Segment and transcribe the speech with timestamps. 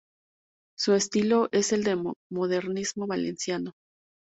[0.75, 1.85] Su estilo es el
[2.31, 3.73] modernismo valenciano.